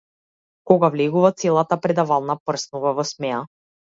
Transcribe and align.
Кога 0.69 0.89
влегува, 0.95 1.31
целата 1.43 1.77
предавална 1.85 2.37
прснува 2.47 2.97
во 3.01 3.07
смеа. 3.13 3.45